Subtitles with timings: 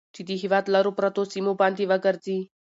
[0.15, 2.39] چې د هېواد لرو پرتو سيمو باندې وګرځي.